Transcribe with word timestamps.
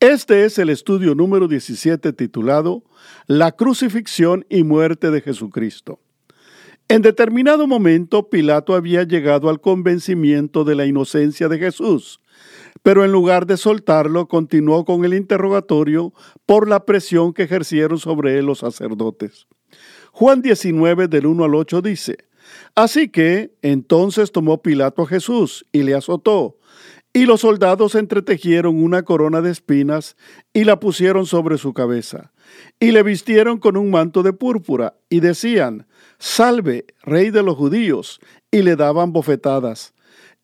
Este 0.00 0.46
es 0.46 0.58
el 0.58 0.70
estudio 0.70 1.14
número 1.14 1.46
17 1.46 2.14
titulado 2.14 2.84
La 3.26 3.52
crucifixión 3.52 4.46
y 4.48 4.62
muerte 4.62 5.10
de 5.10 5.20
Jesucristo. 5.20 6.00
En 6.88 7.02
determinado 7.02 7.66
momento 7.66 8.30
Pilato 8.30 8.74
había 8.74 9.02
llegado 9.02 9.50
al 9.50 9.60
convencimiento 9.60 10.64
de 10.64 10.74
la 10.74 10.86
inocencia 10.86 11.48
de 11.48 11.58
Jesús, 11.58 12.22
pero 12.82 13.04
en 13.04 13.12
lugar 13.12 13.44
de 13.44 13.58
soltarlo 13.58 14.26
continuó 14.26 14.86
con 14.86 15.04
el 15.04 15.12
interrogatorio 15.12 16.14
por 16.46 16.66
la 16.66 16.86
presión 16.86 17.34
que 17.34 17.42
ejercieron 17.42 17.98
sobre 17.98 18.38
él 18.38 18.46
los 18.46 18.60
sacerdotes. 18.60 19.48
Juan 20.12 20.40
19 20.40 21.08
del 21.08 21.26
1 21.26 21.44
al 21.44 21.54
8 21.54 21.82
dice, 21.82 22.16
Así 22.74 23.10
que 23.10 23.54
entonces 23.60 24.32
tomó 24.32 24.62
Pilato 24.62 25.02
a 25.02 25.06
Jesús 25.06 25.66
y 25.72 25.82
le 25.82 25.94
azotó 25.94 26.56
y 27.12 27.26
los 27.26 27.40
soldados 27.40 27.94
entretejieron 27.94 28.82
una 28.82 29.02
corona 29.02 29.40
de 29.40 29.50
espinas 29.50 30.16
y 30.52 30.64
la 30.64 30.78
pusieron 30.78 31.26
sobre 31.26 31.58
su 31.58 31.72
cabeza, 31.74 32.32
y 32.78 32.92
le 32.92 33.02
vistieron 33.02 33.58
con 33.58 33.76
un 33.76 33.90
manto 33.90 34.22
de 34.22 34.32
púrpura, 34.32 34.94
y 35.08 35.20
decían, 35.20 35.86
Salve, 36.18 36.86
rey 37.02 37.30
de 37.30 37.42
los 37.42 37.56
judíos, 37.56 38.20
y 38.50 38.62
le 38.62 38.76
daban 38.76 39.12
bofetadas. 39.12 39.94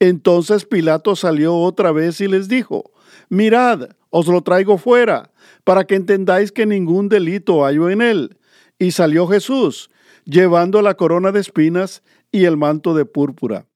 Entonces 0.01 0.65
Pilato 0.65 1.17
salió 1.17 1.57
otra 1.57 1.93
vez 1.93 2.21
y 2.21 2.29
les 2.29 2.49
dijo, 2.49 2.91
Mirad, 3.29 3.91
os 4.11 4.27
lo 4.27 4.43
traigo 4.43 4.79
fuera, 4.79 5.31
para 5.65 5.85
que 5.85 5.95
entendáis 5.95 6.53
que 6.53 6.67
ningún 6.67 7.09
delito 7.09 7.65
hallo 7.65 7.91
en 7.91 8.03
él. 8.03 8.39
Y 8.79 8.91
salió 8.91 9.27
Jesús, 9.27 9.91
llevando 10.25 10.83
la 10.83 10.95
corona 10.95 11.33
de 11.33 11.41
espinas 11.41 12.03
y 12.33 12.45
el 12.45 12.57
manto 12.57 12.95
de 12.95 13.05
púrpura. 13.05 13.67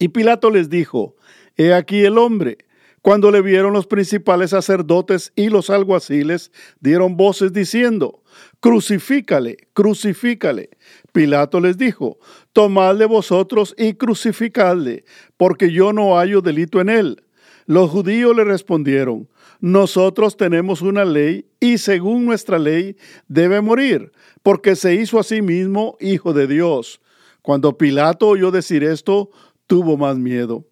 Y 0.00 0.08
Pilato 0.08 0.50
les 0.50 0.70
dijo, 0.70 1.14
He 1.56 1.74
aquí 1.74 2.04
el 2.04 2.16
hombre. 2.18 2.58
Cuando 3.02 3.30
le 3.30 3.42
vieron 3.42 3.74
los 3.74 3.86
principales 3.86 4.50
sacerdotes 4.50 5.32
y 5.36 5.50
los 5.50 5.68
alguaciles, 5.68 6.52
dieron 6.80 7.18
voces 7.18 7.52
diciendo, 7.52 8.22
Crucifícale, 8.60 9.58
crucifícale. 9.74 10.70
Pilato 11.12 11.60
les 11.60 11.76
dijo, 11.76 12.18
Tomadle 12.54 13.04
vosotros 13.04 13.74
y 13.76 13.92
crucificadle, 13.92 15.04
porque 15.36 15.70
yo 15.70 15.92
no 15.92 16.16
hallo 16.16 16.40
delito 16.40 16.80
en 16.80 16.88
él. 16.88 17.22
Los 17.66 17.90
judíos 17.90 18.34
le 18.34 18.44
respondieron, 18.44 19.28
Nosotros 19.60 20.38
tenemos 20.38 20.80
una 20.80 21.04
ley 21.04 21.44
y 21.60 21.76
según 21.76 22.24
nuestra 22.24 22.58
ley 22.58 22.96
debe 23.28 23.60
morir, 23.60 24.12
porque 24.42 24.76
se 24.76 24.94
hizo 24.94 25.18
a 25.18 25.24
sí 25.24 25.42
mismo 25.42 25.98
hijo 26.00 26.32
de 26.32 26.46
Dios. 26.46 27.02
Cuando 27.42 27.78
Pilato 27.78 28.28
oyó 28.28 28.50
decir 28.50 28.84
esto, 28.84 29.30
tuvo 29.70 29.96
más 29.96 30.18
miedo 30.18 30.66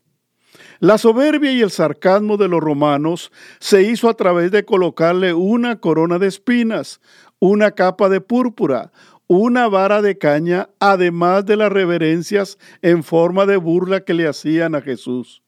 la 0.81 0.97
soberbia 0.99 1.53
y 1.53 1.61
el 1.61 1.71
sarcasmo 1.71 2.37
de 2.37 2.49
los 2.49 2.61
romanos 2.61 3.33
se 3.59 3.83
hizo 3.83 4.09
a 4.09 4.15
través 4.15 4.53
de 4.53 4.65
colocarle 4.65 5.35
una 5.35 5.81
corona 5.81 6.19
de 6.19 6.29
espinas, 6.29 7.01
una 7.41 7.73
capa 7.73 8.09
de 8.09 8.21
púrpura, 8.21 8.93
una 9.27 9.69
vara 9.69 10.03
de 10.03 10.19
caña, 10.19 10.71
además 10.79 11.45
de 11.47 11.57
las 11.57 11.73
reverencias 11.73 12.59
en 12.81 13.03
forma 13.03 13.45
de 13.45 13.57
burla 13.57 14.05
que 14.05 14.15
le 14.15 14.29
hacían 14.29 14.77
a 14.77 14.81
Jesús. 14.81 15.43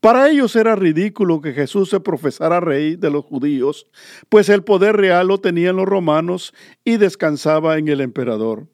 Para 0.00 0.28
ellos 0.28 0.54
era 0.54 0.76
ridículo 0.76 1.40
que 1.40 1.54
Jesús 1.54 1.88
se 1.88 2.00
profesara 2.00 2.60
rey 2.60 2.96
de 2.96 3.10
los 3.10 3.24
judíos, 3.24 3.86
pues 4.28 4.50
el 4.50 4.62
poder 4.62 4.96
real 4.96 5.28
lo 5.28 5.38
tenían 5.38 5.76
los 5.76 5.86
romanos 5.86 6.52
y 6.84 6.98
descansaba 6.98 7.78
en 7.78 7.88
el 7.88 8.02
emperador. 8.02 8.66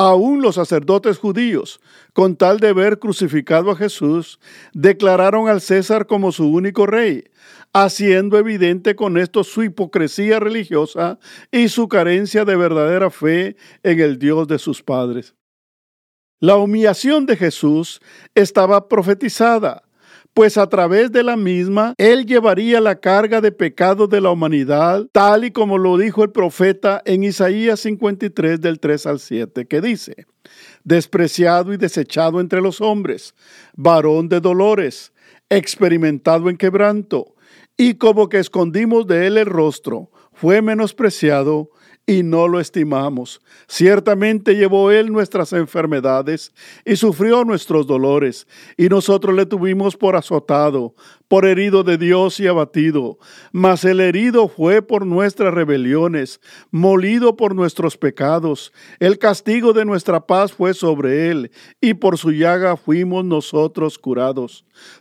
Aún 0.00 0.42
los 0.42 0.54
sacerdotes 0.54 1.18
judíos, 1.18 1.80
con 2.12 2.36
tal 2.36 2.60
de 2.60 2.72
ver 2.72 3.00
crucificado 3.00 3.72
a 3.72 3.76
Jesús, 3.76 4.38
declararon 4.72 5.48
al 5.48 5.60
César 5.60 6.06
como 6.06 6.30
su 6.30 6.48
único 6.48 6.86
rey, 6.86 7.24
haciendo 7.72 8.38
evidente 8.38 8.94
con 8.94 9.18
esto 9.18 9.42
su 9.42 9.64
hipocresía 9.64 10.38
religiosa 10.38 11.18
y 11.50 11.68
su 11.68 11.88
carencia 11.88 12.44
de 12.44 12.54
verdadera 12.54 13.10
fe 13.10 13.56
en 13.82 13.98
el 13.98 14.20
Dios 14.20 14.46
de 14.46 14.60
sus 14.60 14.84
padres. 14.84 15.34
La 16.38 16.54
humillación 16.54 17.26
de 17.26 17.36
Jesús 17.36 18.00
estaba 18.36 18.88
profetizada 18.88 19.82
pues 20.34 20.56
a 20.56 20.68
través 20.68 21.10
de 21.10 21.22
la 21.22 21.36
misma 21.36 21.94
Él 21.98 22.26
llevaría 22.26 22.80
la 22.80 23.00
carga 23.00 23.40
de 23.40 23.52
pecado 23.52 24.06
de 24.06 24.20
la 24.20 24.30
humanidad, 24.30 25.06
tal 25.12 25.44
y 25.44 25.50
como 25.50 25.78
lo 25.78 25.98
dijo 25.98 26.22
el 26.22 26.30
profeta 26.30 27.02
en 27.04 27.24
Isaías 27.24 27.80
53 27.80 28.60
del 28.60 28.80
3 28.80 29.06
al 29.06 29.18
7, 29.18 29.66
que 29.66 29.80
dice, 29.80 30.26
despreciado 30.84 31.72
y 31.72 31.76
desechado 31.76 32.40
entre 32.40 32.60
los 32.60 32.80
hombres, 32.80 33.34
varón 33.74 34.28
de 34.28 34.40
dolores, 34.40 35.12
experimentado 35.50 36.48
en 36.48 36.56
quebranto, 36.56 37.34
y 37.76 37.94
como 37.94 38.28
que 38.28 38.38
escondimos 38.38 39.06
de 39.06 39.26
él 39.26 39.38
el 39.38 39.46
rostro, 39.46 40.10
fue 40.32 40.62
menospreciado 40.62 41.70
y 42.08 42.22
no 42.22 42.48
lo 42.48 42.58
estimamos. 42.58 43.42
Ciertamente 43.66 44.56
llevó 44.56 44.90
Él 44.90 45.12
nuestras 45.12 45.52
enfermedades 45.52 46.54
y 46.86 46.96
sufrió 46.96 47.44
nuestros 47.44 47.86
dolores, 47.86 48.46
y 48.78 48.88
nosotros 48.88 49.36
le 49.36 49.44
tuvimos 49.44 49.94
por 49.94 50.16
azotado, 50.16 50.94
por 51.28 51.44
herido 51.44 51.84
de 51.84 51.98
Dios 51.98 52.40
y 52.40 52.46
abatido. 52.46 53.18
Mas 53.52 53.84
el 53.84 54.00
herido 54.00 54.48
fue 54.48 54.80
por 54.80 55.04
nuestras 55.04 55.52
rebeliones, 55.52 56.40
molido 56.70 57.36
por 57.36 57.54
nuestros 57.54 57.98
pecados. 57.98 58.72
El 59.00 59.18
castigo 59.18 59.74
de 59.74 59.84
nuestra 59.84 60.26
paz 60.26 60.54
fue 60.54 60.72
sobre 60.72 61.30
Él, 61.30 61.50
y 61.78 61.92
por 61.92 62.16
su 62.16 62.32
llaga 62.32 62.78
fuimos 62.78 63.22
nosotros 63.26 63.98
curados. 63.98 64.64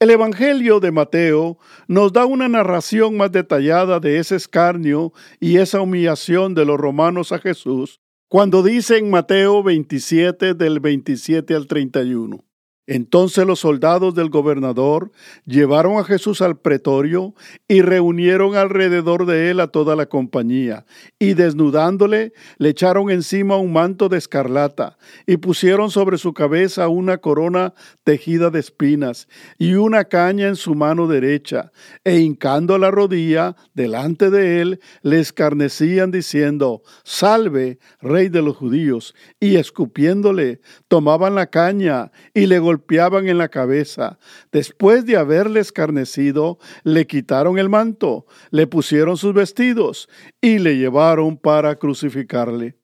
El 0.00 0.08
Evangelio 0.08 0.80
de 0.80 0.92
Mateo 0.92 1.58
nos 1.86 2.10
da 2.14 2.24
una 2.24 2.48
narración 2.48 3.18
más 3.18 3.32
detallada 3.32 4.00
de 4.00 4.16
ese 4.16 4.34
escarnio 4.34 5.12
y 5.40 5.58
esa 5.58 5.82
humillación 5.82 6.54
de 6.54 6.64
los 6.64 6.78
romanos 6.78 7.32
a 7.32 7.38
Jesús 7.38 8.00
cuando 8.26 8.62
dice 8.62 8.96
en 8.96 9.10
Mateo 9.10 9.62
27 9.62 10.54
del 10.54 10.80
27 10.80 11.54
al 11.54 11.66
31. 11.66 12.42
Entonces 12.86 13.46
los 13.46 13.60
soldados 13.60 14.14
del 14.14 14.30
gobernador 14.30 15.12
llevaron 15.46 15.98
a 15.98 16.04
Jesús 16.04 16.42
al 16.42 16.58
pretorio 16.58 17.34
y 17.68 17.82
reunieron 17.82 18.56
alrededor 18.56 19.26
de 19.26 19.50
él 19.50 19.60
a 19.60 19.68
toda 19.68 19.94
la 19.96 20.06
compañía, 20.06 20.86
y 21.18 21.34
desnudándole 21.34 22.32
le 22.58 22.70
echaron 22.70 23.10
encima 23.10 23.56
un 23.56 23.72
manto 23.72 24.08
de 24.08 24.18
escarlata, 24.18 24.96
y 25.26 25.36
pusieron 25.36 25.90
sobre 25.90 26.18
su 26.18 26.32
cabeza 26.32 26.88
una 26.88 27.18
corona 27.18 27.74
tejida 28.02 28.50
de 28.50 28.60
espinas, 28.60 29.28
y 29.58 29.74
una 29.74 30.04
caña 30.04 30.48
en 30.48 30.56
su 30.56 30.74
mano 30.74 31.06
derecha, 31.06 31.72
e 32.04 32.18
hincando 32.18 32.78
la 32.78 32.90
rodilla 32.90 33.56
delante 33.74 34.30
de 34.30 34.62
él, 34.62 34.80
le 35.02 35.20
escarnecían 35.20 36.10
diciendo, 36.10 36.82
Salve, 37.04 37.78
rey 38.00 38.28
de 38.28 38.42
los 38.42 38.56
judíos, 38.56 39.14
y 39.38 39.56
escupiéndole, 39.56 40.60
tomaban 40.88 41.34
la 41.34 41.46
caña 41.46 42.10
y 42.34 42.46
le 42.46 42.58
golpeaban 42.70 43.28
en 43.28 43.36
la 43.36 43.48
cabeza. 43.48 44.18
Después 44.52 45.04
de 45.04 45.16
haberle 45.16 45.58
escarnecido, 45.58 46.58
le 46.84 47.06
quitaron 47.08 47.58
el 47.58 47.68
manto, 47.68 48.26
le 48.50 48.68
pusieron 48.68 49.16
sus 49.16 49.34
vestidos 49.34 50.08
y 50.40 50.60
le 50.60 50.76
llevaron 50.76 51.36
para 51.36 51.74
crucificarle. 51.76 52.76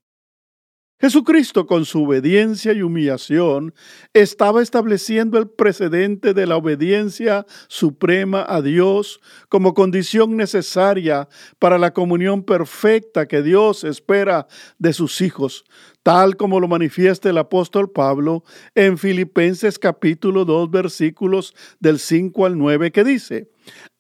Jesucristo, 0.98 1.66
con 1.66 1.84
su 1.84 2.04
obediencia 2.04 2.72
y 2.72 2.80
humillación, 2.80 3.74
estaba 4.14 4.62
estableciendo 4.62 5.38
el 5.38 5.46
precedente 5.46 6.32
de 6.32 6.46
la 6.46 6.56
obediencia 6.56 7.44
suprema 7.68 8.46
a 8.48 8.62
Dios 8.62 9.20
como 9.50 9.74
condición 9.74 10.38
necesaria 10.38 11.28
para 11.58 11.76
la 11.76 11.92
comunión 11.92 12.42
perfecta 12.42 13.28
que 13.28 13.42
Dios 13.42 13.84
espera 13.84 14.46
de 14.78 14.94
sus 14.94 15.20
hijos, 15.20 15.66
tal 16.06 16.36
como 16.36 16.60
lo 16.60 16.68
manifiesta 16.68 17.30
el 17.30 17.36
apóstol 17.36 17.90
Pablo 17.90 18.44
en 18.76 18.96
Filipenses 18.96 19.76
capítulo 19.76 20.44
2 20.44 20.70
versículos 20.70 21.52
del 21.80 21.98
5 21.98 22.46
al 22.46 22.56
9 22.56 22.92
que 22.92 23.02
dice, 23.02 23.50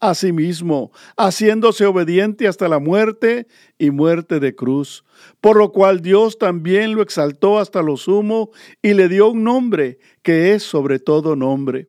a 0.00 0.14
sí 0.14 0.32
mismo, 0.32 0.92
haciéndose 1.16 1.86
obediente 1.86 2.48
hasta 2.48 2.68
la 2.68 2.78
muerte 2.78 3.46
y 3.78 3.90
muerte 3.90 4.40
de 4.40 4.54
cruz 4.54 5.04
por 5.40 5.56
lo 5.56 5.72
cual 5.72 6.00
Dios 6.00 6.38
también 6.38 6.94
lo 6.94 7.02
exaltó 7.02 7.58
hasta 7.58 7.82
lo 7.82 7.96
sumo 7.96 8.50
y 8.82 8.94
le 8.94 9.08
dio 9.08 9.30
un 9.30 9.44
nombre 9.44 9.98
que 10.22 10.54
es 10.54 10.62
sobre 10.62 10.98
todo 10.98 11.36
nombre. 11.36 11.88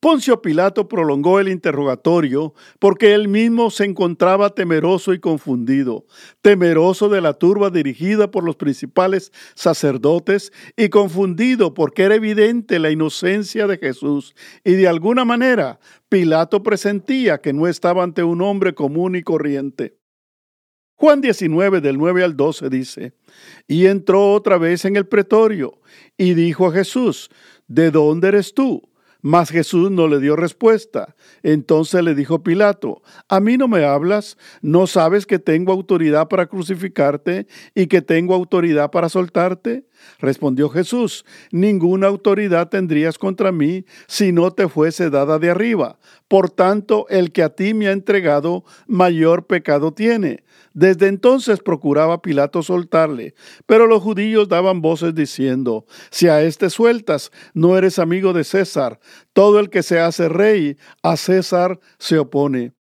Poncio 0.00 0.40
Pilato 0.40 0.86
prolongó 0.86 1.40
el 1.40 1.48
interrogatorio 1.48 2.54
porque 2.78 3.14
él 3.14 3.26
mismo 3.26 3.68
se 3.70 3.84
encontraba 3.84 4.54
temeroso 4.54 5.12
y 5.12 5.18
confundido, 5.18 6.06
temeroso 6.40 7.08
de 7.08 7.20
la 7.20 7.34
turba 7.34 7.70
dirigida 7.70 8.30
por 8.30 8.44
los 8.44 8.54
principales 8.54 9.32
sacerdotes 9.56 10.52
y 10.76 10.88
confundido 10.88 11.74
porque 11.74 12.04
era 12.04 12.14
evidente 12.14 12.78
la 12.78 12.92
inocencia 12.92 13.66
de 13.66 13.78
Jesús 13.78 14.36
y 14.62 14.74
de 14.74 14.86
alguna 14.86 15.24
manera 15.24 15.80
Pilato 16.08 16.62
presentía 16.62 17.38
que 17.38 17.52
no 17.52 17.66
estaba 17.66 18.04
ante 18.04 18.22
un 18.22 18.40
hombre 18.40 18.74
común 18.74 19.16
y 19.16 19.22
corriente. 19.22 19.98
Juan 20.94 21.20
19 21.20 21.80
del 21.80 21.98
9 21.98 22.22
al 22.22 22.36
12 22.36 22.70
dice, 22.70 23.14
y 23.66 23.86
entró 23.86 24.32
otra 24.32 24.58
vez 24.58 24.84
en 24.84 24.94
el 24.94 25.08
pretorio 25.08 25.80
y 26.16 26.34
dijo 26.34 26.68
a 26.68 26.72
Jesús, 26.72 27.30
¿de 27.66 27.90
dónde 27.90 28.28
eres 28.28 28.54
tú? 28.54 28.87
Mas 29.20 29.50
Jesús 29.50 29.90
no 29.90 30.06
le 30.06 30.20
dio 30.20 30.36
respuesta. 30.36 31.16
Entonces 31.42 32.02
le 32.02 32.14
dijo 32.14 32.42
Pilato, 32.42 33.02
¿a 33.28 33.40
mí 33.40 33.56
no 33.56 33.66
me 33.66 33.84
hablas? 33.84 34.36
¿No 34.62 34.86
sabes 34.86 35.26
que 35.26 35.38
tengo 35.38 35.72
autoridad 35.72 36.28
para 36.28 36.46
crucificarte 36.46 37.46
y 37.74 37.88
que 37.88 38.00
tengo 38.00 38.34
autoridad 38.34 38.90
para 38.90 39.08
soltarte? 39.08 39.87
Respondió 40.18 40.68
Jesús, 40.68 41.24
ninguna 41.52 42.06
autoridad 42.06 42.68
tendrías 42.68 43.18
contra 43.18 43.52
mí 43.52 43.84
si 44.06 44.32
no 44.32 44.50
te 44.50 44.68
fuese 44.68 45.10
dada 45.10 45.38
de 45.38 45.50
arriba. 45.50 45.98
Por 46.26 46.50
tanto, 46.50 47.06
el 47.08 47.32
que 47.32 47.42
a 47.42 47.50
ti 47.50 47.74
me 47.74 47.88
ha 47.88 47.92
entregado, 47.92 48.64
mayor 48.86 49.46
pecado 49.46 49.92
tiene. 49.92 50.44
Desde 50.74 51.08
entonces 51.08 51.60
procuraba 51.60 52.22
Pilato 52.22 52.62
soltarle, 52.62 53.34
pero 53.66 53.86
los 53.86 54.02
judíos 54.02 54.48
daban 54.48 54.80
voces 54.80 55.14
diciendo, 55.14 55.86
si 56.10 56.28
a 56.28 56.42
éste 56.42 56.70
sueltas, 56.70 57.32
no 57.54 57.76
eres 57.76 57.98
amigo 57.98 58.32
de 58.32 58.44
César, 58.44 59.00
todo 59.32 59.58
el 59.58 59.70
que 59.70 59.82
se 59.82 59.98
hace 59.98 60.28
rey, 60.28 60.76
a 61.02 61.16
César 61.16 61.80
se 61.98 62.18
opone. 62.18 62.77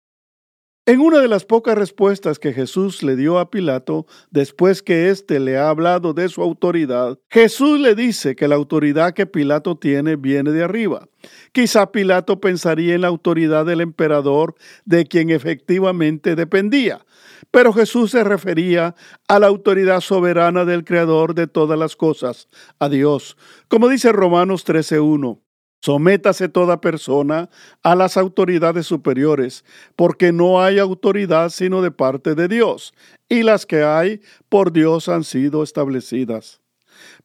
En 0.91 0.99
una 0.99 1.19
de 1.19 1.29
las 1.29 1.45
pocas 1.45 1.77
respuestas 1.77 2.37
que 2.37 2.51
Jesús 2.51 3.01
le 3.01 3.15
dio 3.15 3.39
a 3.39 3.49
Pilato, 3.49 4.07
después 4.29 4.81
que 4.81 5.09
éste 5.09 5.39
le 5.39 5.57
ha 5.57 5.69
hablado 5.69 6.13
de 6.13 6.27
su 6.27 6.41
autoridad, 6.41 7.17
Jesús 7.29 7.79
le 7.79 7.95
dice 7.95 8.35
que 8.35 8.49
la 8.49 8.55
autoridad 8.55 9.13
que 9.13 9.25
Pilato 9.25 9.77
tiene 9.77 10.17
viene 10.17 10.51
de 10.51 10.65
arriba. 10.65 11.07
Quizá 11.53 11.93
Pilato 11.93 12.41
pensaría 12.41 12.93
en 12.93 12.99
la 12.99 13.07
autoridad 13.07 13.65
del 13.65 13.79
emperador 13.79 14.53
de 14.83 15.05
quien 15.05 15.29
efectivamente 15.29 16.35
dependía, 16.35 17.05
pero 17.51 17.71
Jesús 17.71 18.11
se 18.11 18.25
refería 18.25 18.93
a 19.29 19.39
la 19.39 19.47
autoridad 19.47 20.01
soberana 20.01 20.65
del 20.65 20.83
Creador 20.83 21.35
de 21.35 21.47
todas 21.47 21.79
las 21.79 21.95
cosas, 21.95 22.49
a 22.79 22.89
Dios. 22.89 23.37
Como 23.69 23.87
dice 23.87 24.11
Romanos 24.11 24.67
13.1, 24.67 25.39
sométase 25.81 26.47
toda 26.47 26.79
persona 26.81 27.49
a 27.83 27.95
las 27.95 28.17
autoridades 28.17 28.87
superiores, 28.87 29.65
porque 29.95 30.31
no 30.31 30.61
hay 30.61 30.79
autoridad 30.79 31.49
sino 31.49 31.81
de 31.81 31.91
parte 31.91 32.35
de 32.35 32.47
Dios, 32.47 32.93
y 33.29 33.43
las 33.43 33.65
que 33.65 33.83
hay 33.83 34.21
por 34.49 34.71
Dios 34.71 35.09
han 35.09 35.23
sido 35.23 35.63
establecidas. 35.63 36.60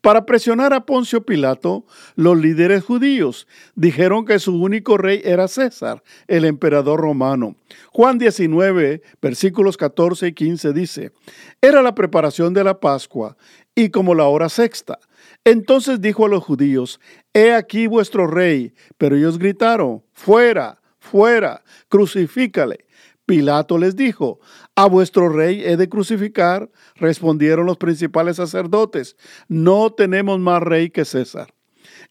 Para 0.00 0.26
presionar 0.26 0.72
a 0.72 0.87
Poncio 0.87 1.25
Pilato, 1.25 1.84
los 2.14 2.37
líderes 2.38 2.84
judíos 2.84 3.46
dijeron 3.75 4.25
que 4.25 4.38
su 4.38 4.60
único 4.60 4.98
rey 4.98 5.20
era 5.25 5.48
César, 5.48 6.02
el 6.28 6.44
emperador 6.44 7.00
romano. 7.00 7.56
Juan 7.93 8.19
19, 8.19 9.02
versículos 9.20 9.76
14 9.76 10.28
y 10.28 10.32
15 10.32 10.72
dice, 10.72 11.12
era 11.60 11.82
la 11.82 11.94
preparación 11.94 12.54
de 12.54 12.64
la 12.64 12.81
Pascua 12.81 13.37
y 13.75 13.90
como 13.90 14.14
la 14.14 14.25
hora 14.25 14.48
sexta. 14.48 14.98
Entonces 15.44 16.00
dijo 16.00 16.26
a 16.26 16.28
los 16.28 16.43
judíos, 16.43 17.00
He 17.32 17.52
aquí 17.52 17.87
vuestro 17.87 18.26
rey. 18.26 18.72
Pero 18.98 19.16
ellos 19.16 19.38
gritaron, 19.38 20.02
Fuera, 20.12 20.81
fuera, 20.98 21.62
crucifícale. 21.88 22.86
Pilato 23.26 23.76
les 23.76 23.96
dijo, 23.96 24.40
¿A 24.76 24.87
vuestro 24.87 25.28
rey 25.28 25.62
he 25.64 25.76
de 25.76 25.88
crucificar? 25.88 26.70
Respondieron 26.94 27.67
los 27.67 27.76
principales 27.76 28.37
sacerdotes, 28.37 29.17
no 29.49 29.93
tenemos 29.93 30.38
más 30.38 30.62
rey 30.62 30.90
que 30.90 31.05
César. 31.05 31.52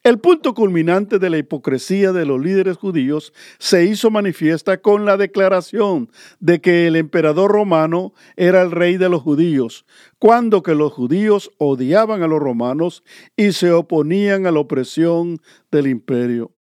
El 0.03 0.19
punto 0.19 0.53
culminante 0.53 1.17
de 1.17 1.29
la 1.29 1.37
hipocresía 1.37 2.11
de 2.11 2.25
los 2.25 2.39
líderes 2.39 2.77
judíos 2.77 3.33
se 3.57 3.85
hizo 3.85 4.11
manifiesta 4.11 4.77
con 4.81 5.05
la 5.05 5.17
declaración 5.17 6.11
de 6.39 6.61
que 6.61 6.87
el 6.87 6.95
emperador 6.95 7.51
romano 7.51 8.13
era 8.35 8.61
el 8.61 8.71
rey 8.71 8.97
de 8.97 9.09
los 9.09 9.23
judíos, 9.23 9.85
cuando 10.19 10.61
que 10.63 10.75
los 10.75 10.93
judíos 10.93 11.51
odiaban 11.57 12.21
a 12.21 12.27
los 12.27 12.39
romanos 12.39 13.03
y 13.35 13.53
se 13.53 13.71
oponían 13.71 14.45
a 14.45 14.51
la 14.51 14.59
opresión 14.59 15.39
del 15.71 15.87
imperio. 15.87 16.54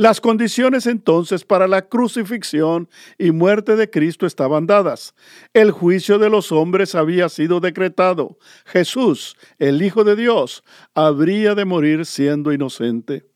Las 0.00 0.22
condiciones 0.22 0.86
entonces 0.86 1.44
para 1.44 1.68
la 1.68 1.86
crucifixión 1.86 2.88
y 3.18 3.32
muerte 3.32 3.76
de 3.76 3.90
Cristo 3.90 4.24
estaban 4.24 4.66
dadas. 4.66 5.14
El 5.52 5.72
juicio 5.72 6.18
de 6.18 6.30
los 6.30 6.52
hombres 6.52 6.94
había 6.94 7.28
sido 7.28 7.60
decretado. 7.60 8.38
Jesús, 8.64 9.36
el 9.58 9.82
Hijo 9.82 10.02
de 10.02 10.16
Dios, 10.16 10.64
habría 10.94 11.54
de 11.54 11.66
morir 11.66 12.06
siendo 12.06 12.50
inocente. 12.50 13.26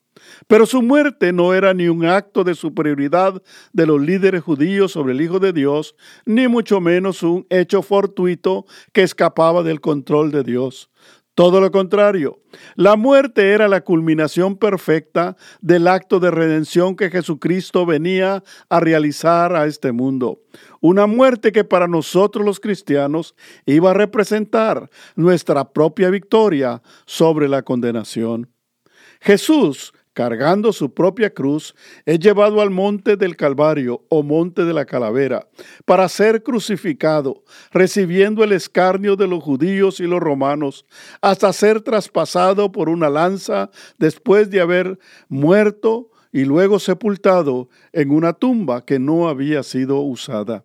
Pero 0.46 0.64
su 0.64 0.80
muerte 0.80 1.34
no 1.34 1.52
era 1.52 1.74
ni 1.74 1.88
un 1.88 2.06
acto 2.06 2.44
de 2.44 2.54
superioridad 2.54 3.42
de 3.74 3.84
los 3.84 4.00
líderes 4.00 4.42
judíos 4.42 4.92
sobre 4.92 5.12
el 5.12 5.20
Hijo 5.20 5.40
de 5.40 5.52
Dios, 5.52 5.94
ni 6.24 6.48
mucho 6.48 6.80
menos 6.80 7.22
un 7.22 7.46
hecho 7.50 7.82
fortuito 7.82 8.64
que 8.94 9.02
escapaba 9.02 9.62
del 9.62 9.82
control 9.82 10.30
de 10.30 10.42
Dios. 10.44 10.88
Todo 11.34 11.60
lo 11.60 11.72
contrario, 11.72 12.38
la 12.76 12.94
muerte 12.94 13.50
era 13.50 13.66
la 13.66 13.80
culminación 13.80 14.56
perfecta 14.56 15.36
del 15.60 15.88
acto 15.88 16.20
de 16.20 16.30
redención 16.30 16.94
que 16.94 17.10
Jesucristo 17.10 17.84
venía 17.84 18.44
a 18.68 18.78
realizar 18.78 19.56
a 19.56 19.66
este 19.66 19.90
mundo. 19.90 20.42
Una 20.80 21.08
muerte 21.08 21.50
que 21.50 21.64
para 21.64 21.88
nosotros 21.88 22.44
los 22.44 22.60
cristianos 22.60 23.34
iba 23.66 23.90
a 23.90 23.94
representar 23.94 24.88
nuestra 25.16 25.72
propia 25.72 26.08
victoria 26.08 26.82
sobre 27.04 27.48
la 27.48 27.62
condenación. 27.62 28.48
Jesús 29.20 29.92
cargando 30.14 30.72
su 30.72 30.94
propia 30.94 31.34
cruz, 31.34 31.74
es 32.06 32.18
llevado 32.20 32.62
al 32.62 32.70
monte 32.70 33.16
del 33.16 33.36
Calvario 33.36 34.04
o 34.08 34.22
monte 34.22 34.64
de 34.64 34.72
la 34.72 34.86
calavera 34.86 35.48
para 35.84 36.08
ser 36.08 36.42
crucificado, 36.42 37.42
recibiendo 37.72 38.42
el 38.44 38.52
escarnio 38.52 39.16
de 39.16 39.26
los 39.26 39.42
judíos 39.42 40.00
y 40.00 40.04
los 40.04 40.20
romanos, 40.20 40.86
hasta 41.20 41.52
ser 41.52 41.82
traspasado 41.82 42.72
por 42.72 42.88
una 42.88 43.10
lanza 43.10 43.70
después 43.98 44.48
de 44.50 44.60
haber 44.60 44.98
muerto 45.28 46.10
y 46.32 46.44
luego 46.44 46.78
sepultado 46.78 47.68
en 47.92 48.10
una 48.10 48.32
tumba 48.32 48.84
que 48.84 48.98
no 48.98 49.28
había 49.28 49.62
sido 49.62 50.00
usada. 50.00 50.64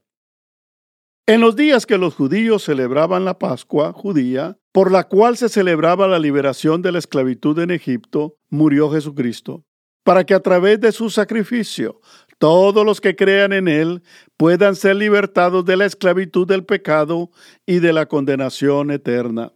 En 1.26 1.42
los 1.42 1.56
días 1.56 1.86
que 1.86 1.98
los 1.98 2.16
judíos 2.16 2.64
celebraban 2.64 3.26
la 3.26 3.38
Pascua 3.38 3.94
judía, 3.94 4.59
por 4.72 4.92
la 4.92 5.06
cual 5.06 5.38
se 5.38 5.50
celebraba 5.50 6.08
la 6.08 6.20
liberación 6.20 6.82
de 6.82 6.92
la 6.92 7.00
esclavitud 7.00 7.58
en 7.60 7.72
Egipto, 7.72 8.36
murió 8.50 8.92
Jesucristo, 8.92 9.64
para 10.04 10.24
que 10.24 10.34
a 10.34 10.40
través 10.40 10.80
de 10.80 10.92
su 10.92 11.10
sacrificio 11.10 12.00
todos 12.38 12.86
los 12.86 13.02
que 13.02 13.16
crean 13.16 13.52
en 13.52 13.68
Él 13.68 14.02
puedan 14.38 14.76
ser 14.76 14.96
libertados 14.96 15.66
de 15.66 15.76
la 15.76 15.86
esclavitud 15.86 16.48
del 16.48 16.64
pecado 16.64 17.32
y 17.66 17.80
de 17.80 17.94
la 17.94 18.06
condenación 18.06 18.92
eterna. 18.92 19.52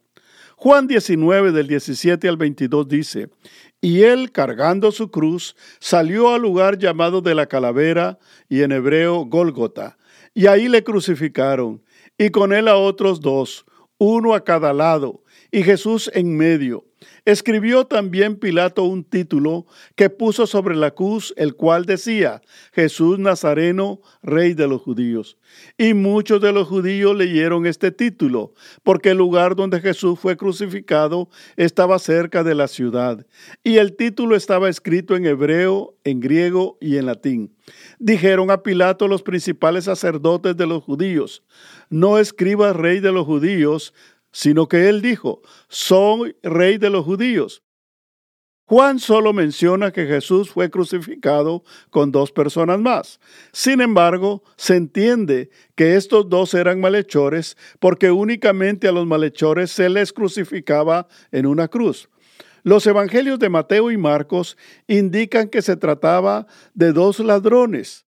Juan 0.57 0.87
19 0.87 1.51
del 1.51 1.67
17 1.67 2.27
al 2.27 2.37
22 2.37 2.87
dice, 2.87 3.29
y 3.81 4.03
él, 4.03 4.31
cargando 4.31 4.93
su 4.93 5.11
cruz, 5.11 5.57
salió 5.81 6.33
al 6.33 6.41
lugar 6.41 6.77
llamado 6.77 7.21
de 7.21 7.35
la 7.35 7.47
calavera 7.47 8.17
y 8.47 8.61
en 8.61 8.71
hebreo 8.71 9.25
Gólgota, 9.25 9.97
y 10.33 10.47
ahí 10.47 10.69
le 10.69 10.83
crucificaron, 10.83 11.83
y 12.17 12.29
con 12.29 12.53
él 12.53 12.69
a 12.69 12.77
otros 12.77 13.19
dos, 13.19 13.65
uno 13.97 14.33
a 14.33 14.43
cada 14.43 14.73
lado, 14.73 15.23
y 15.51 15.63
Jesús 15.63 16.09
en 16.13 16.35
medio. 16.35 16.85
Escribió 17.25 17.85
también 17.85 18.35
Pilato 18.35 18.83
un 18.83 19.05
título 19.05 19.65
que 19.95 20.09
puso 20.09 20.45
sobre 20.45 20.75
la 20.75 20.91
cruz, 20.91 21.33
el 21.37 21.55
cual 21.55 21.85
decía, 21.85 22.41
Jesús 22.73 23.17
Nazareno, 23.17 24.01
Rey 24.21 24.53
de 24.53 24.67
los 24.67 24.81
judíos. 24.81 25.37
Y 25.77 25.93
muchos 25.93 26.41
de 26.41 26.51
los 26.51 26.67
judíos 26.67 27.15
leyeron 27.15 27.65
este 27.65 27.91
título, 27.91 28.53
porque 28.83 29.11
el 29.11 29.17
lugar 29.17 29.55
donde 29.55 29.79
Jesús 29.79 30.19
fue 30.19 30.35
crucificado 30.35 31.29
estaba 31.55 31.97
cerca 31.97 32.43
de 32.43 32.55
la 32.55 32.67
ciudad, 32.67 33.25
y 33.63 33.77
el 33.77 33.95
título 33.95 34.35
estaba 34.35 34.67
escrito 34.67 35.15
en 35.15 35.25
hebreo, 35.25 35.95
en 36.03 36.19
griego 36.19 36.77
y 36.81 36.97
en 36.97 37.05
latín. 37.05 37.55
Dijeron 37.99 38.51
a 38.51 38.63
Pilato 38.63 39.07
los 39.07 39.23
principales 39.23 39.85
sacerdotes 39.85 40.57
de 40.57 40.67
los 40.67 40.83
judíos, 40.83 41.43
no 41.89 42.17
escriba 42.17 42.73
rey 42.73 42.99
de 42.99 43.13
los 43.13 43.25
judíos, 43.25 43.93
sino 44.33 44.67
que 44.67 44.89
él 44.89 45.01
dijo, 45.01 45.41
soy 45.69 46.35
rey 46.43 46.77
de 46.77 46.89
los 46.89 47.05
judíos. 47.05 47.63
Juan 48.65 48.97
solo 48.97 49.33
menciona 49.33 49.91
que 49.91 50.07
Jesús 50.07 50.49
fue 50.49 50.71
crucificado 50.71 51.63
con 51.91 52.11
dos 52.11 52.31
personas 52.31 52.79
más. 52.79 53.19
Sin 53.51 53.81
embargo, 53.81 54.43
se 54.55 54.75
entiende 54.75 55.51
que 55.75 55.95
estos 55.95 56.27
dos 56.29 56.53
eran 56.53 56.81
malhechores 56.81 57.55
porque 57.79 58.09
únicamente 58.09 58.87
a 58.87 58.91
los 58.91 59.05
malhechores 59.05 59.69
se 59.71 59.89
les 59.89 60.11
crucificaba 60.11 61.07
en 61.31 61.45
una 61.45 61.67
cruz. 61.67 62.09
Los 62.63 62.87
evangelios 62.87 63.37
de 63.37 63.49
Mateo 63.49 63.91
y 63.91 63.97
Marcos 63.97 64.57
indican 64.87 65.49
que 65.49 65.61
se 65.61 65.75
trataba 65.75 66.47
de 66.73 66.93
dos 66.93 67.19
ladrones. 67.19 68.05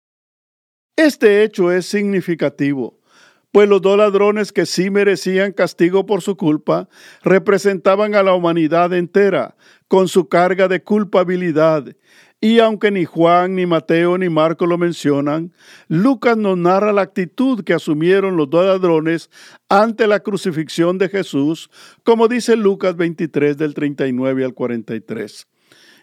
Este 0.96 1.44
hecho 1.44 1.72
es 1.72 1.88
significativo 1.88 3.03
pues 3.54 3.70
los 3.70 3.84
dos 3.84 4.00
ladrones 4.00 4.52
que 4.52 4.66
sí 4.66 4.90
merecían 4.90 5.52
castigo 5.52 6.08
por 6.08 6.24
su 6.24 6.36
culpa 6.36 6.90
representaban 7.22 8.16
a 8.16 8.24
la 8.24 8.34
humanidad 8.34 8.92
entera 8.94 9.56
con 9.88 10.08
su 10.08 10.28
carga 10.28 10.68
de 10.68 10.82
culpabilidad. 10.82 11.96
Y 12.42 12.58
aunque 12.58 12.90
ni 12.90 13.06
Juan, 13.06 13.56
ni 13.56 13.68
Mateo, 13.68 14.18
ni 14.18 14.28
Marco 14.28 14.66
lo 14.66 14.80
mencionan, 14.80 15.54
Lucas 15.88 16.36
nos 16.36 16.58
narra 16.58 16.92
la 16.94 17.04
actitud 17.04 17.64
que 17.64 17.76
asumieron 17.76 18.38
los 18.38 18.50
dos 18.50 18.66
ladrones 18.66 19.30
ante 19.70 20.08
la 20.08 20.22
crucifixión 20.22 20.98
de 20.98 21.10
Jesús, 21.10 21.70
como 22.04 22.28
dice 22.28 22.56
Lucas 22.56 22.96
23 22.96 23.56
del 23.56 23.76
39 23.76 24.46
al 24.46 24.56
43. 24.56 25.48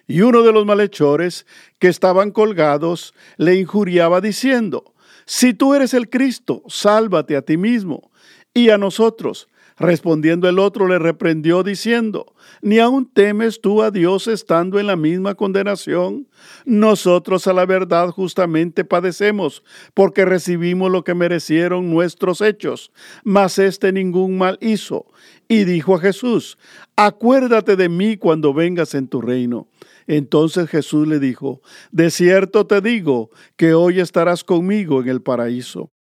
Y 0.06 0.20
uno 0.20 0.42
de 0.44 0.52
los 0.52 0.64
malhechores 0.66 1.46
que 1.80 1.88
estaban 1.88 2.30
colgados 2.30 3.12
le 3.38 3.56
injuriaba 3.56 4.20
diciendo, 4.20 4.94
si 5.26 5.54
tú 5.54 5.74
eres 5.74 5.94
el 5.94 6.08
Cristo, 6.08 6.62
sálvate 6.68 7.36
a 7.36 7.42
ti 7.42 7.56
mismo 7.56 8.10
y 8.54 8.70
a 8.70 8.78
nosotros. 8.78 9.48
Respondiendo 9.80 10.46
el 10.46 10.58
otro 10.58 10.86
le 10.86 10.98
reprendió 10.98 11.62
diciendo, 11.62 12.34
¿ni 12.60 12.80
aún 12.80 13.10
temes 13.10 13.62
tú 13.62 13.80
a 13.80 13.90
Dios 13.90 14.26
estando 14.26 14.78
en 14.78 14.86
la 14.86 14.94
misma 14.94 15.34
condenación? 15.34 16.28
Nosotros 16.66 17.46
a 17.46 17.54
la 17.54 17.64
verdad 17.64 18.10
justamente 18.10 18.84
padecemos, 18.84 19.64
porque 19.94 20.26
recibimos 20.26 20.90
lo 20.90 21.02
que 21.02 21.14
merecieron 21.14 21.88
nuestros 21.88 22.42
hechos, 22.42 22.92
mas 23.24 23.58
éste 23.58 23.90
ningún 23.90 24.36
mal 24.36 24.58
hizo. 24.60 25.06
Y 25.48 25.64
dijo 25.64 25.94
a 25.94 26.00
Jesús, 26.00 26.58
acuérdate 26.94 27.74
de 27.74 27.88
mí 27.88 28.18
cuando 28.18 28.52
vengas 28.52 28.94
en 28.94 29.08
tu 29.08 29.22
reino. 29.22 29.66
Entonces 30.12 30.68
Jesús 30.68 31.06
le 31.06 31.20
dijo, 31.20 31.62
De 31.92 32.10
cierto 32.10 32.66
te 32.66 32.80
digo 32.80 33.30
que 33.54 33.74
hoy 33.74 34.00
estarás 34.00 34.42
conmigo 34.42 35.00
en 35.00 35.08
el 35.08 35.22
paraíso. 35.22 35.92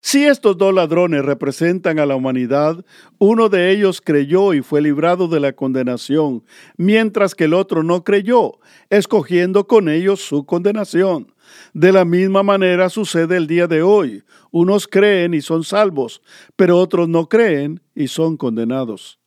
Si 0.00 0.24
estos 0.24 0.56
dos 0.56 0.72
ladrones 0.72 1.24
representan 1.24 1.98
a 1.98 2.06
la 2.06 2.14
humanidad, 2.14 2.84
uno 3.18 3.48
de 3.48 3.72
ellos 3.72 4.00
creyó 4.00 4.54
y 4.54 4.62
fue 4.62 4.80
librado 4.80 5.26
de 5.26 5.40
la 5.40 5.54
condenación, 5.54 6.44
mientras 6.76 7.34
que 7.34 7.44
el 7.44 7.54
otro 7.54 7.82
no 7.82 8.04
creyó, 8.04 8.60
escogiendo 8.90 9.66
con 9.66 9.88
ellos 9.88 10.20
su 10.20 10.46
condenación. 10.46 11.34
De 11.74 11.90
la 11.90 12.04
misma 12.04 12.44
manera 12.44 12.88
sucede 12.90 13.38
el 13.38 13.48
día 13.48 13.66
de 13.66 13.82
hoy. 13.82 14.22
Unos 14.52 14.86
creen 14.86 15.34
y 15.34 15.40
son 15.40 15.64
salvos, 15.64 16.22
pero 16.54 16.78
otros 16.78 17.08
no 17.08 17.28
creen 17.28 17.82
y 17.92 18.06
son 18.06 18.36
condenados. 18.36 19.18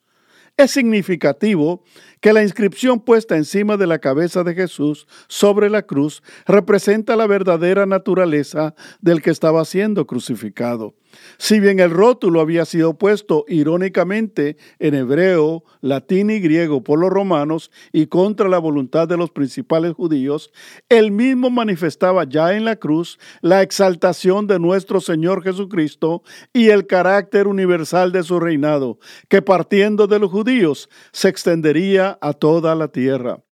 Es 0.60 0.72
significativo 0.72 1.86
que 2.22 2.34
la 2.34 2.44
inscripción 2.44 3.00
puesta 3.00 3.38
encima 3.38 3.78
de 3.78 3.88
la 3.88 4.00
cabeza 4.00 4.44
de 4.44 4.56
Jesús 4.56 5.08
sobre 5.28 5.70
la 5.70 5.84
cruz 5.84 6.22
representa 6.46 7.16
la 7.16 7.28
verdadera 7.28 7.86
naturaleza 7.86 8.76
del 9.02 9.22
que 9.22 9.32
estaba 9.32 9.64
siendo 9.66 10.06
crucificado. 10.06 10.96
Si 11.38 11.60
bien 11.60 11.80
el 11.80 11.90
rótulo 11.90 12.42
había 12.42 12.66
sido 12.66 12.98
puesto 12.98 13.46
irónicamente 13.48 14.58
en 14.78 14.94
hebreo, 14.94 15.64
latín 15.82 16.30
y 16.30 16.40
griego 16.40 16.84
por 16.84 17.00
los 17.00 17.10
romanos 17.10 17.72
y 17.92 18.08
contra 18.08 18.48
la 18.50 18.60
voluntad 18.60 19.08
de 19.08 19.18
los 19.18 19.32
principales 19.32 19.94
judíos, 19.94 20.52
él 20.88 21.12
mismo 21.12 21.50
manifestaba 21.50 22.26
ya 22.26 22.56
en 22.56 22.66
la 22.66 22.76
cruz 22.76 23.18
la 23.42 23.62
exaltación 23.62 24.48
de 24.48 24.60
nuestro 24.60 25.02
Señor 25.02 25.44
Jesucristo 25.44 26.24
y 26.54 26.70
el 26.70 26.86
carácter 26.86 27.48
universal 27.48 28.12
de 28.12 28.24
su 28.24 28.40
reinado, 28.40 29.00
que 29.30 29.42
partiendo 29.42 30.08
de 30.08 30.20
los 30.20 30.30
judíos 30.30 30.90
se 31.12 31.30
extendería 31.30 32.09
a 32.22 32.34
toda 32.34 32.74
la 32.76 32.88
tierra. 32.88 33.44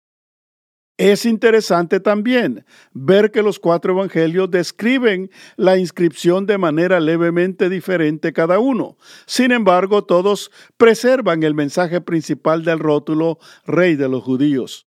Es 0.99 1.27
interesante 1.27 2.01
también 2.01 2.65
ver 2.93 3.31
que 3.31 3.43
los 3.43 3.59
cuatro 3.59 3.93
evangelios 3.93 4.51
describen 4.51 5.31
la 5.57 5.77
inscripción 5.77 6.47
de 6.47 6.57
manera 6.57 7.01
levemente 7.01 7.69
diferente 7.69 8.33
cada 8.33 8.59
uno. 8.59 8.97
Sin 9.27 9.53
embargo, 9.53 10.05
todos 10.05 10.51
preservan 10.79 11.43
el 11.43 11.55
mensaje 11.55 12.01
principal 12.01 12.65
del 12.65 12.79
rótulo 12.79 13.39
Rey 13.67 13.97
de 13.97 14.09
los 14.09 14.23
Judíos. 14.23 14.86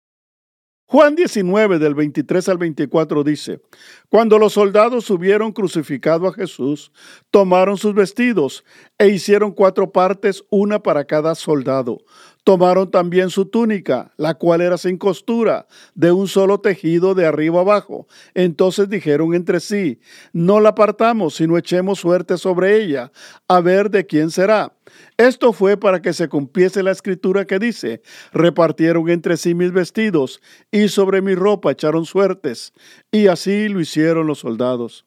Juan 0.92 1.14
19 1.14 1.78
del 1.78 1.94
23 1.94 2.50
al 2.50 2.58
24 2.58 3.24
dice, 3.24 3.62
Cuando 4.10 4.38
los 4.38 4.52
soldados 4.52 5.08
hubieron 5.08 5.50
crucificado 5.50 6.28
a 6.28 6.34
Jesús, 6.34 6.92
tomaron 7.30 7.78
sus 7.78 7.94
vestidos 7.94 8.62
e 8.98 9.08
hicieron 9.08 9.52
cuatro 9.52 9.90
partes, 9.90 10.44
una 10.50 10.82
para 10.82 11.06
cada 11.06 11.34
soldado 11.34 12.04
Tomaron 12.44 12.90
también 12.90 13.30
su 13.30 13.46
túnica, 13.46 14.12
la 14.16 14.34
cual 14.34 14.62
era 14.62 14.76
sin 14.76 14.98
costura, 14.98 15.66
de 15.94 16.10
un 16.10 16.26
solo 16.26 16.58
tejido 16.58 17.14
de 17.14 17.24
arriba 17.24 17.60
abajo. 17.60 18.08
Entonces 18.34 18.88
dijeron 18.88 19.34
entre 19.34 19.60
sí, 19.60 20.00
no 20.32 20.58
la 20.58 20.70
apartamos, 20.70 21.36
sino 21.36 21.56
echemos 21.56 22.00
suerte 22.00 22.36
sobre 22.36 22.82
ella, 22.82 23.12
a 23.46 23.60
ver 23.60 23.90
de 23.90 24.06
quién 24.06 24.30
será. 24.30 24.72
Esto 25.16 25.52
fue 25.52 25.76
para 25.76 26.02
que 26.02 26.12
se 26.12 26.28
cumpliese 26.28 26.82
la 26.82 26.90
escritura 26.90 27.46
que 27.46 27.58
dice, 27.58 28.02
repartieron 28.32 29.08
entre 29.08 29.36
sí 29.36 29.54
mis 29.54 29.72
vestidos, 29.72 30.40
y 30.70 30.88
sobre 30.88 31.22
mi 31.22 31.34
ropa 31.34 31.72
echaron 31.72 32.06
suertes. 32.06 32.72
Y 33.10 33.26
así 33.26 33.68
lo 33.68 33.80
hicieron 33.80 34.26
los 34.26 34.40
soldados. 34.40 35.06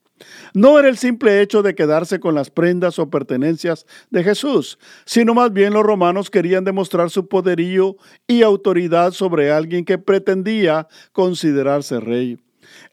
No 0.53 0.79
era 0.79 0.87
el 0.87 0.97
simple 0.97 1.41
hecho 1.41 1.61
de 1.61 1.75
quedarse 1.75 2.19
con 2.19 2.35
las 2.35 2.49
prendas 2.49 2.99
o 2.99 3.09
pertenencias 3.09 3.85
de 4.09 4.23
Jesús, 4.23 4.79
sino 5.05 5.33
más 5.33 5.51
bien 5.51 5.73
los 5.73 5.83
romanos 5.83 6.29
querían 6.29 6.63
demostrar 6.63 7.09
su 7.09 7.27
poderío 7.27 7.97
y 8.25 8.41
autoridad 8.41 9.11
sobre 9.11 9.51
alguien 9.51 9.83
que 9.83 9.97
pretendía 9.97 10.87
considerarse 11.11 11.99
rey. 11.99 12.39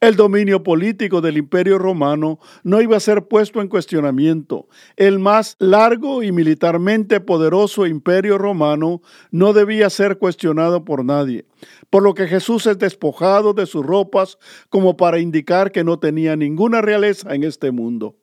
El 0.00 0.16
dominio 0.16 0.62
político 0.62 1.20
del 1.20 1.36
imperio 1.36 1.78
romano 1.78 2.38
no 2.62 2.80
iba 2.80 2.96
a 2.96 3.00
ser 3.00 3.28
puesto 3.28 3.60
en 3.60 3.68
cuestionamiento. 3.68 4.68
El 4.96 5.18
más 5.18 5.56
largo 5.58 6.22
y 6.22 6.32
militarmente 6.32 7.20
poderoso 7.20 7.86
imperio 7.86 8.38
romano 8.38 9.02
no 9.30 9.52
debía 9.52 9.90
ser 9.90 10.18
cuestionado 10.18 10.84
por 10.84 11.04
nadie, 11.04 11.46
por 11.90 12.02
lo 12.02 12.14
que 12.14 12.26
Jesús 12.26 12.66
es 12.66 12.78
despojado 12.78 13.54
de 13.54 13.66
sus 13.66 13.84
ropas 13.84 14.38
como 14.68 14.96
para 14.96 15.18
indicar 15.18 15.72
que 15.72 15.84
no 15.84 15.98
tenía 15.98 16.36
ninguna 16.36 16.80
realeza 16.80 17.34
en 17.34 17.44
este 17.44 17.70
mundo. 17.70 18.16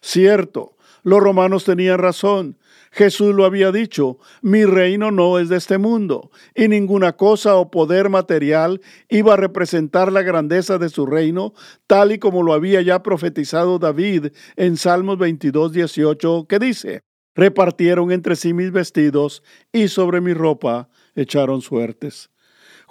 Cierto, 0.00 0.76
los 1.02 1.20
romanos 1.20 1.64
tenían 1.64 1.98
razón. 1.98 2.56
Jesús 2.90 3.34
lo 3.34 3.44
había 3.44 3.70
dicho, 3.70 4.18
mi 4.42 4.64
reino 4.64 5.12
no 5.12 5.38
es 5.38 5.48
de 5.48 5.56
este 5.56 5.78
mundo, 5.78 6.30
y 6.56 6.66
ninguna 6.66 7.12
cosa 7.16 7.54
o 7.56 7.70
poder 7.70 8.08
material 8.08 8.80
iba 9.08 9.34
a 9.34 9.36
representar 9.36 10.10
la 10.10 10.22
grandeza 10.22 10.76
de 10.78 10.88
su 10.88 11.06
reino, 11.06 11.54
tal 11.86 12.10
y 12.10 12.18
como 12.18 12.42
lo 12.42 12.52
había 12.52 12.82
ya 12.82 13.02
profetizado 13.02 13.78
David 13.78 14.32
en 14.56 14.76
Salmos 14.76 15.18
22, 15.18 15.72
18, 15.72 16.46
que 16.48 16.58
dice, 16.58 17.02
repartieron 17.36 18.10
entre 18.10 18.34
sí 18.34 18.52
mis 18.52 18.72
vestidos, 18.72 19.44
y 19.72 19.86
sobre 19.86 20.20
mi 20.20 20.34
ropa 20.34 20.88
echaron 21.14 21.62
suertes. 21.62 22.30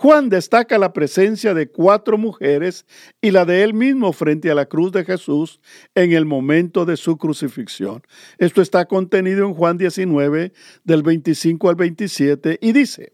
Juan 0.02 0.30
destaca 0.30 0.78
la 0.78 0.94
presencia 0.94 1.54
de 1.54 1.70
cuatro 1.70 2.18
mujeres 2.18 2.86
y 3.20 3.32
la 3.32 3.44
de 3.44 3.64
él 3.64 3.74
mismo 3.74 4.14
frente 4.14 4.50
a 4.50 4.56
la 4.56 4.66
cruz 4.66 4.94
de 4.94 5.04
Jesús 5.04 5.60
en 5.94 6.14
el 6.14 6.26
momento 6.26 6.86
de 6.86 6.96
su 6.96 7.18
crucifixión. 7.18 8.02
Esto 8.38 8.62
está 8.62 8.86
contenido 8.86 9.46
en 9.46 9.54
Juan 9.54 9.78
19 9.78 10.54
del 10.86 11.04
25 11.04 11.68
al 11.70 11.76
27 11.76 12.60
y 12.62 12.72
dice, 12.72 13.12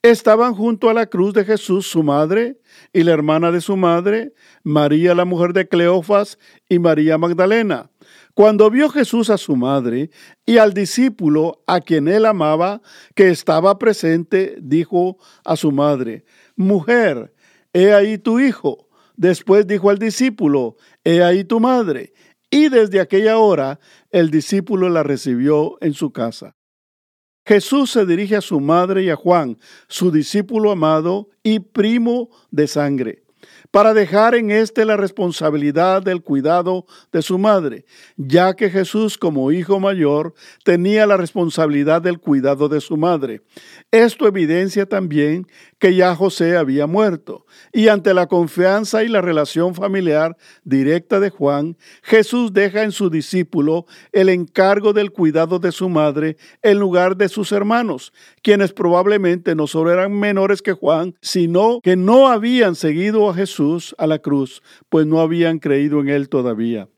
Estaban 0.00 0.54
junto 0.54 0.88
a 0.88 0.94
la 0.94 1.08
cruz 1.08 1.34
de 1.34 1.44
Jesús 1.44 1.86
su 1.86 2.02
madre 2.02 2.58
y 2.94 3.02
la 3.02 3.12
hermana 3.12 3.52
de 3.52 3.60
su 3.60 3.76
madre, 3.76 4.32
María 4.62 5.14
la 5.14 5.26
mujer 5.26 5.52
de 5.52 5.68
Cleofas 5.68 6.38
y 6.70 6.78
María 6.78 7.18
Magdalena. 7.18 7.90
Cuando 8.34 8.68
vio 8.68 8.88
Jesús 8.88 9.30
a 9.30 9.38
su 9.38 9.54
madre 9.54 10.10
y 10.44 10.58
al 10.58 10.74
discípulo 10.74 11.62
a 11.68 11.80
quien 11.80 12.08
él 12.08 12.26
amaba, 12.26 12.82
que 13.14 13.30
estaba 13.30 13.78
presente, 13.78 14.56
dijo 14.60 15.18
a 15.44 15.54
su 15.54 15.70
madre, 15.70 16.24
Mujer, 16.56 17.32
he 17.72 17.94
ahí 17.94 18.18
tu 18.18 18.40
hijo. 18.40 18.88
Después 19.16 19.68
dijo 19.68 19.88
al 19.88 20.00
discípulo, 20.00 20.76
He 21.04 21.22
ahí 21.22 21.44
tu 21.44 21.60
madre. 21.60 22.12
Y 22.50 22.68
desde 22.68 23.00
aquella 23.00 23.38
hora 23.38 23.78
el 24.10 24.30
discípulo 24.30 24.88
la 24.88 25.04
recibió 25.04 25.78
en 25.80 25.94
su 25.94 26.10
casa. 26.10 26.56
Jesús 27.46 27.92
se 27.92 28.04
dirige 28.04 28.34
a 28.34 28.40
su 28.40 28.58
madre 28.58 29.04
y 29.04 29.10
a 29.10 29.16
Juan, 29.16 29.58
su 29.86 30.10
discípulo 30.10 30.72
amado 30.72 31.28
y 31.44 31.60
primo 31.60 32.30
de 32.50 32.66
sangre 32.66 33.24
para 33.74 33.92
dejar 33.92 34.36
en 34.36 34.52
éste 34.52 34.84
la 34.84 34.96
responsabilidad 34.96 36.00
del 36.00 36.22
cuidado 36.22 36.86
de 37.10 37.22
su 37.22 37.38
madre, 37.38 37.84
ya 38.16 38.54
que 38.54 38.70
Jesús 38.70 39.18
como 39.18 39.50
hijo 39.50 39.80
mayor 39.80 40.32
tenía 40.62 41.08
la 41.08 41.16
responsabilidad 41.16 42.00
del 42.00 42.20
cuidado 42.20 42.68
de 42.68 42.80
su 42.80 42.96
madre. 42.96 43.40
Esto 43.90 44.28
evidencia 44.28 44.86
también 44.86 45.48
que 45.80 45.92
ya 45.96 46.14
José 46.14 46.56
había 46.56 46.86
muerto, 46.86 47.46
y 47.72 47.88
ante 47.88 48.14
la 48.14 48.28
confianza 48.28 49.02
y 49.02 49.08
la 49.08 49.20
relación 49.20 49.74
familiar 49.74 50.36
directa 50.62 51.18
de 51.18 51.30
Juan, 51.30 51.76
Jesús 52.04 52.52
deja 52.52 52.84
en 52.84 52.92
su 52.92 53.10
discípulo 53.10 53.86
el 54.12 54.28
encargo 54.28 54.92
del 54.92 55.10
cuidado 55.10 55.58
de 55.58 55.72
su 55.72 55.88
madre 55.88 56.36
en 56.62 56.78
lugar 56.78 57.16
de 57.16 57.28
sus 57.28 57.50
hermanos, 57.50 58.12
quienes 58.40 58.72
probablemente 58.72 59.56
no 59.56 59.66
solo 59.66 59.90
eran 59.90 60.12
menores 60.12 60.62
que 60.62 60.74
Juan, 60.74 61.16
sino 61.20 61.80
que 61.82 61.96
no 61.96 62.28
habían 62.28 62.76
seguido 62.76 63.28
a 63.28 63.34
Jesús 63.34 63.63
a 63.98 64.06
la 64.06 64.18
cruz, 64.18 64.62
pues 64.88 65.06
no 65.06 65.20
habían 65.20 65.58
creído 65.58 66.00
en 66.00 66.08
él 66.08 66.28
todavía. 66.28 66.88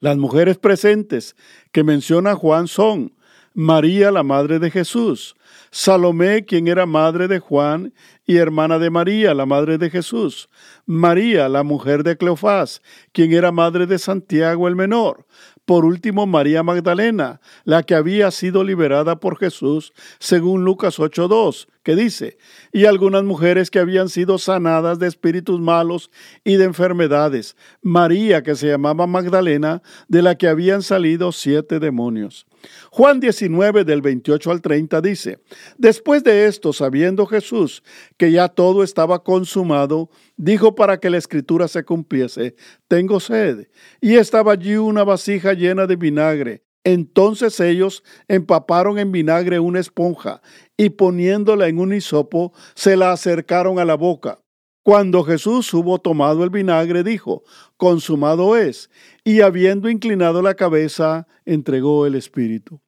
Las 0.00 0.16
mujeres 0.16 0.58
presentes 0.58 1.36
que 1.72 1.84
menciona 1.84 2.34
Juan 2.34 2.68
son 2.68 3.14
María, 3.52 4.10
la 4.10 4.22
madre 4.22 4.58
de 4.60 4.70
Jesús, 4.70 5.34
Salomé, 5.72 6.44
quien 6.44 6.68
era 6.68 6.86
madre 6.86 7.26
de 7.26 7.40
Juan 7.40 7.92
y 8.24 8.36
hermana 8.36 8.78
de 8.78 8.90
María, 8.90 9.34
la 9.34 9.44
madre 9.44 9.76
de 9.76 9.90
Jesús, 9.90 10.48
María, 10.86 11.48
la 11.48 11.64
mujer 11.64 12.04
de 12.04 12.16
Cleofás, 12.16 12.80
quien 13.12 13.32
era 13.32 13.50
madre 13.50 13.86
de 13.86 13.98
Santiago 13.98 14.68
el 14.68 14.76
menor, 14.76 15.26
por 15.70 15.84
último, 15.84 16.26
María 16.26 16.62
Magdalena, 16.62 17.40
la 17.64 17.84
que 17.84 17.94
había 17.94 18.30
sido 18.30 18.64
liberada 18.64 19.20
por 19.20 19.38
Jesús, 19.38 19.92
según 20.18 20.64
Lucas 20.64 20.98
8.2, 20.98 21.68
dice, 21.96 22.38
y 22.72 22.84
algunas 22.84 23.24
mujeres 23.24 23.70
que 23.70 23.78
habían 23.78 24.08
sido 24.08 24.38
sanadas 24.38 24.98
de 24.98 25.06
espíritus 25.06 25.60
malos 25.60 26.10
y 26.44 26.56
de 26.56 26.64
enfermedades, 26.64 27.56
María, 27.82 28.42
que 28.42 28.54
se 28.54 28.68
llamaba 28.68 29.06
Magdalena, 29.06 29.82
de 30.08 30.22
la 30.22 30.36
que 30.36 30.48
habían 30.48 30.82
salido 30.82 31.32
siete 31.32 31.78
demonios. 31.78 32.46
Juan 32.90 33.20
19 33.20 33.84
del 33.84 34.02
28 34.02 34.50
al 34.50 34.60
30 34.60 35.00
dice, 35.00 35.38
Después 35.78 36.22
de 36.24 36.46
esto, 36.46 36.72
sabiendo 36.72 37.26
Jesús 37.26 37.82
que 38.16 38.32
ya 38.32 38.48
todo 38.48 38.82
estaba 38.82 39.22
consumado, 39.22 40.10
dijo 40.36 40.74
para 40.74 40.98
que 40.98 41.10
la 41.10 41.18
escritura 41.18 41.68
se 41.68 41.84
cumpliese, 41.84 42.54
Tengo 42.88 43.20
sed. 43.20 43.68
Y 44.00 44.16
estaba 44.16 44.52
allí 44.52 44.76
una 44.76 45.04
vasija 45.04 45.54
llena 45.54 45.86
de 45.86 45.96
vinagre. 45.96 46.62
Entonces 46.84 47.60
ellos 47.60 48.02
empaparon 48.28 48.98
en 48.98 49.12
vinagre 49.12 49.60
una 49.60 49.80
esponja 49.80 50.40
y 50.76 50.90
poniéndola 50.90 51.68
en 51.68 51.78
un 51.78 51.92
hisopo, 51.92 52.52
se 52.74 52.96
la 52.96 53.12
acercaron 53.12 53.78
a 53.78 53.84
la 53.84 53.94
boca. 53.94 54.40
Cuando 54.82 55.22
Jesús 55.24 55.72
hubo 55.74 55.98
tomado 55.98 56.42
el 56.42 56.48
vinagre, 56.48 57.04
dijo, 57.04 57.42
consumado 57.76 58.56
es, 58.56 58.90
y 59.24 59.42
habiendo 59.42 59.90
inclinado 59.90 60.40
la 60.40 60.54
cabeza, 60.54 61.28
entregó 61.44 62.06
el 62.06 62.14
Espíritu. 62.14 62.80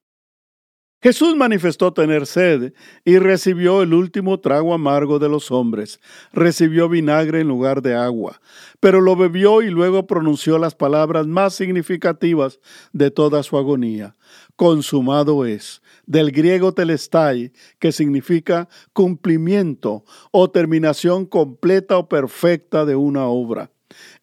Jesús 1.03 1.35
manifestó 1.35 1.91
tener 1.91 2.25
sed 2.25 2.71
y 3.03 3.17
recibió 3.17 3.81
el 3.81 3.93
último 3.93 4.39
trago 4.39 4.73
amargo 4.73 5.19
de 5.19 5.27
los 5.27 5.51
hombres. 5.51 5.99
Recibió 6.31 6.87
vinagre 6.87 7.41
en 7.41 7.49
lugar 7.49 7.81
de 7.81 7.93
agua, 7.93 8.39
pero 8.79 9.01
lo 9.01 9.17
bebió 9.17 9.61
y 9.61 9.69
luego 9.69 10.07
pronunció 10.07 10.57
las 10.57 10.75
palabras 10.75 11.27
más 11.27 11.55
significativas 11.55 12.61
de 12.93 13.11
toda 13.11 13.43
su 13.43 13.57
agonía. 13.57 14.15
Consumado 14.55 15.45
es, 15.45 15.81
del 16.05 16.31
griego 16.31 16.73
telestai, 16.73 17.51
que 17.79 17.91
significa 17.91 18.69
cumplimiento 18.93 20.05
o 20.31 20.51
terminación 20.51 21.25
completa 21.25 21.97
o 21.97 22.07
perfecta 22.07 22.85
de 22.85 22.95
una 22.95 23.25
obra. 23.25 23.72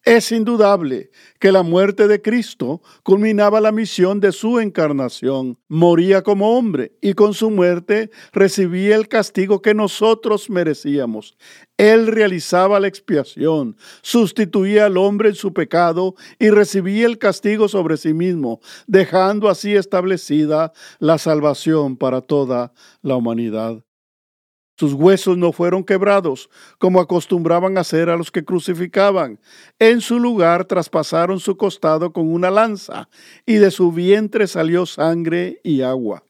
Es 0.03 0.31
indudable 0.31 1.11
que 1.39 1.51
la 1.51 1.63
muerte 1.63 2.07
de 2.07 2.21
Cristo 2.21 2.81
culminaba 3.03 3.61
la 3.61 3.71
misión 3.71 4.19
de 4.19 4.31
su 4.31 4.59
encarnación. 4.59 5.59
Moría 5.67 6.21
como 6.21 6.57
hombre 6.57 6.93
y 7.01 7.13
con 7.13 7.33
su 7.33 7.49
muerte 7.49 8.09
recibía 8.33 8.95
el 8.95 9.07
castigo 9.07 9.61
que 9.61 9.73
nosotros 9.73 10.49
merecíamos. 10.49 11.37
Él 11.77 12.07
realizaba 12.07 12.79
la 12.79 12.87
expiación, 12.87 13.75
sustituía 14.01 14.85
al 14.85 14.97
hombre 14.97 15.29
en 15.29 15.35
su 15.35 15.53
pecado 15.53 16.15
y 16.39 16.49
recibía 16.49 17.05
el 17.05 17.17
castigo 17.17 17.67
sobre 17.67 17.97
sí 17.97 18.13
mismo, 18.13 18.59
dejando 18.87 19.49
así 19.49 19.75
establecida 19.75 20.73
la 20.99 21.17
salvación 21.17 21.97
para 21.97 22.21
toda 22.21 22.73
la 23.01 23.15
humanidad. 23.15 23.83
Sus 24.81 24.93
huesos 24.93 25.37
no 25.37 25.51
fueron 25.51 25.83
quebrados, 25.83 26.49
como 26.79 27.01
acostumbraban 27.01 27.77
hacer 27.77 28.09
a 28.09 28.17
los 28.17 28.31
que 28.31 28.43
crucificaban. 28.43 29.39
En 29.77 30.01
su 30.01 30.19
lugar 30.19 30.65
traspasaron 30.65 31.39
su 31.39 31.55
costado 31.55 32.11
con 32.11 32.33
una 32.33 32.49
lanza, 32.49 33.07
y 33.45 33.57
de 33.57 33.69
su 33.69 33.91
vientre 33.91 34.47
salió 34.47 34.87
sangre 34.87 35.59
y 35.63 35.83
agua. 35.83 36.23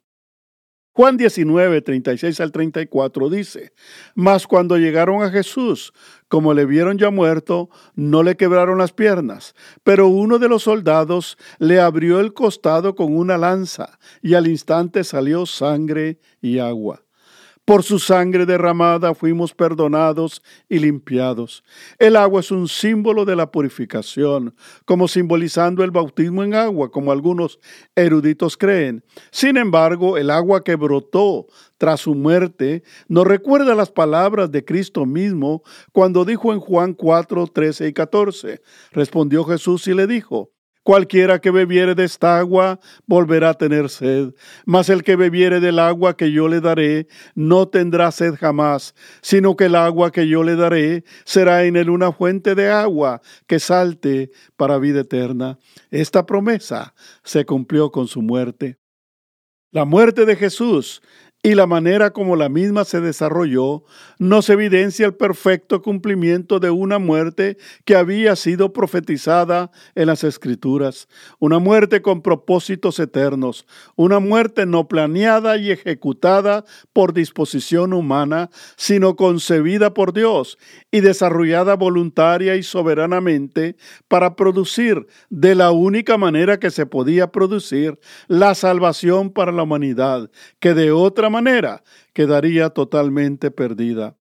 Juan 0.92 1.16
19, 1.16 1.82
36 1.82 2.42
al 2.42 2.52
34 2.52 3.30
dice, 3.30 3.72
Mas 4.16 4.46
cuando 4.48 4.78
llegaron 4.78 5.24
a 5.24 5.30
Jesús, 5.30 5.94
como 6.28 6.54
le 6.54 6.66
vieron 6.66 6.98
ya 6.98 7.10
muerto, 7.10 7.70
no 7.96 8.22
le 8.22 8.36
quebraron 8.36 8.80
las 8.80 8.92
piernas, 8.92 9.56
pero 9.84 10.10
uno 10.10 10.40
de 10.40 10.50
los 10.50 10.64
soldados 10.64 11.38
le 11.58 11.80
abrió 11.80 12.20
el 12.20 12.34
costado 12.34 12.96
con 12.96 13.16
una 13.16 13.38
lanza, 13.38 13.98
y 14.22 14.34
al 14.34 14.50
instante 14.50 15.06
salió 15.06 15.46
sangre 15.46 16.20
y 16.42 16.60
agua. 16.60 17.06
Por 17.72 17.84
su 17.84 18.00
sangre 18.00 18.46
derramada 18.46 19.16
fuimos 19.16 19.54
perdonados 19.54 20.44
y 20.68 20.80
limpiados. 20.80 21.64
El 22.00 22.18
agua 22.18 22.42
es 22.42 22.52
un 22.52 22.68
símbolo 22.68 23.24
de 23.24 23.38
la 23.38 23.50
purificación, 23.50 24.54
como 24.84 25.08
simbolizando 25.08 25.82
el 25.82 25.90
bautismo 25.90 26.44
en 26.44 26.54
agua, 26.54 26.92
como 26.92 27.14
algunos 27.14 27.62
eruditos 27.96 28.58
creen. 28.58 29.06
Sin 29.32 29.56
embargo, 29.56 30.18
el 30.18 30.32
agua 30.32 30.66
que 30.66 30.76
brotó 30.76 31.48
tras 31.78 32.02
su 32.02 32.14
muerte 32.14 32.84
nos 33.08 33.26
recuerda 33.26 33.74
las 33.74 33.90
palabras 33.90 34.52
de 34.52 34.66
Cristo 34.66 35.06
mismo 35.06 35.64
cuando 35.94 36.26
dijo 36.26 36.52
en 36.52 36.60
Juan 36.60 36.94
4, 36.94 37.48
13 37.48 37.88
y 37.88 37.94
14. 37.94 38.62
Respondió 38.92 39.46
Jesús 39.46 39.88
y 39.88 39.94
le 39.94 40.08
dijo, 40.08 40.52
Cualquiera 40.84 41.40
que 41.40 41.52
bebiere 41.52 41.94
de 41.94 42.06
esta 42.06 42.40
agua 42.40 42.80
volverá 43.06 43.50
a 43.50 43.54
tener 43.54 43.88
sed, 43.88 44.34
mas 44.66 44.90
el 44.90 45.04
que 45.04 45.16
bebiere 45.16 45.60
del 45.60 45.78
agua 45.78 46.18
que 46.18 46.32
yo 46.32 46.48
le 46.48 46.60
daré 46.60 47.08
no 47.36 47.68
tendrá 47.68 48.12
sed 48.12 48.34
jamás, 48.34 48.96
sino 49.22 49.56
que 49.56 49.66
el 49.66 49.76
agua 49.76 50.12
que 50.12 50.28
yo 50.28 50.44
le 50.44 50.56
daré 50.56 51.04
será 51.24 51.66
en 51.66 51.76
él 51.76 51.92
una 51.92 52.12
fuente 52.12 52.56
de 52.56 52.70
agua 52.70 53.22
que 53.46 53.60
salte 53.60 54.32
para 54.56 54.80
vida 54.80 55.02
eterna. 55.02 55.60
Esta 55.92 56.26
promesa 56.26 56.96
se 57.24 57.46
cumplió 57.46 57.92
con 57.92 58.08
su 58.08 58.24
muerte. 58.24 58.80
La 59.72 59.86
muerte 59.86 60.26
de 60.26 60.36
Jesús 60.36 61.02
y 61.44 61.56
la 61.56 61.66
manera 61.66 62.12
como 62.12 62.36
la 62.36 62.50
misma 62.50 62.86
se 62.86 63.02
desarrolló 63.02 63.84
nos 64.20 64.50
evidencia 64.50 65.08
el 65.08 65.16
perfecto 65.16 65.82
cumplimiento 65.82 66.60
de 66.60 66.70
una 66.70 67.00
muerte 67.00 67.58
que 67.84 67.96
había 67.96 68.36
sido 68.36 68.74
profetizada 68.74 69.72
en 69.96 70.08
las 70.08 70.24
Escrituras, 70.24 71.08
una 71.40 71.58
muerte 71.58 72.04
con 72.04 72.22
propósitos 72.22 73.00
eternos, 73.00 73.66
una 73.96 74.20
muerte 74.20 74.68
no 74.68 74.88
planeada 74.88 75.58
y 75.58 75.72
ejecutada 75.72 76.64
por 76.94 77.14
disposición 77.14 77.94
humana, 77.94 78.52
sino 78.76 79.16
concebida 79.16 79.96
por 79.96 80.14
Dios 80.14 80.60
y 80.92 81.00
desarrollada 81.00 81.76
voluntaria 81.76 82.56
y 82.56 82.62
soberanamente 82.62 83.78
para 84.08 84.36
producir 84.36 85.08
de 85.32 85.56
la 85.56 85.72
única 85.72 86.18
manera 86.18 86.60
que 86.60 86.70
se 86.70 86.86
podía 86.86 87.32
producir 87.32 88.00
la 88.28 88.54
salvación 88.54 89.32
para 89.32 89.52
la 89.52 89.64
humanidad, 89.64 90.30
que 90.60 90.76
de 90.76 90.92
otra 90.92 91.31
manera 91.32 91.84
quedaría 92.14 92.70
totalmente 92.70 93.50
perdida. 93.50 94.16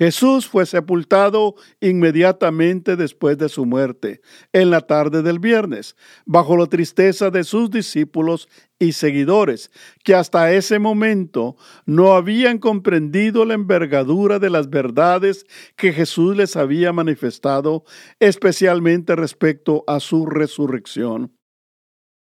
Jesús 0.00 0.48
fue 0.48 0.64
sepultado 0.64 1.56
inmediatamente 1.78 2.96
después 2.96 3.36
de 3.36 3.50
su 3.50 3.66
muerte, 3.66 4.22
en 4.50 4.70
la 4.70 4.80
tarde 4.80 5.22
del 5.22 5.38
viernes, 5.38 5.94
bajo 6.24 6.56
la 6.56 6.64
tristeza 6.64 7.28
de 7.28 7.44
sus 7.44 7.70
discípulos 7.70 8.48
y 8.78 8.92
seguidores, 8.92 9.70
que 10.02 10.14
hasta 10.14 10.54
ese 10.54 10.78
momento 10.78 11.56
no 11.84 12.14
habían 12.14 12.56
comprendido 12.56 13.44
la 13.44 13.52
envergadura 13.52 14.38
de 14.38 14.48
las 14.48 14.70
verdades 14.70 15.44
que 15.76 15.92
Jesús 15.92 16.34
les 16.34 16.56
había 16.56 16.94
manifestado, 16.94 17.84
especialmente 18.20 19.14
respecto 19.16 19.84
a 19.86 20.00
su 20.00 20.24
resurrección. 20.24 21.39